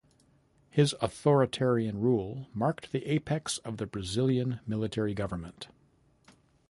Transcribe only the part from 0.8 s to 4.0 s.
authoritarian rule marked the apex of the